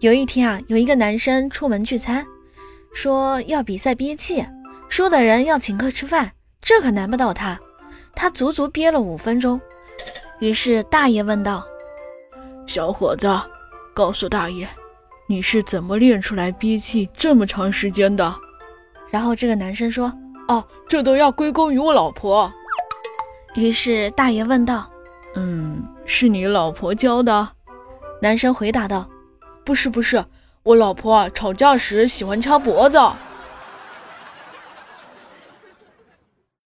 [0.00, 2.24] 有一天啊，有一个男生出门聚餐，
[2.92, 4.44] 说要比赛憋气，
[4.88, 7.58] 输的人要请客吃饭，这可难不倒他。
[8.14, 9.60] 他足足憋了五分钟。
[10.38, 11.64] 于是大爷问道
[12.66, 13.26] ：“小伙子，
[13.94, 14.68] 告诉大爷，
[15.26, 18.34] 你是怎么练出来憋气这么长时间的？”
[19.10, 20.12] 然后这个男生说
[20.48, 22.52] ：“哦，这都要归功于我老婆。”
[23.56, 24.90] 于是大爷问道
[25.36, 27.48] ：“嗯，是你老婆教的？”
[28.20, 29.08] 男生回答道。
[29.66, 30.24] 不是不是，
[30.62, 33.00] 我老婆，吵架时喜欢掐脖子。